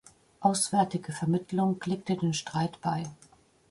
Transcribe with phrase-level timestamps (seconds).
[0.39, 3.03] Auswärtige Vermittlung legte den Streit bei.